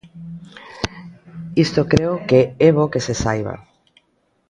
Isto 1.65 1.81
creo 1.91 2.13
que 2.27 2.39
é 2.67 2.69
bo 2.75 2.91
que 2.91 3.01
se 3.07 3.13
saiba. 3.23 3.55